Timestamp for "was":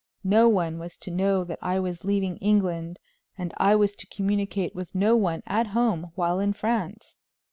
0.79-0.97, 1.79-2.03, 3.75-3.95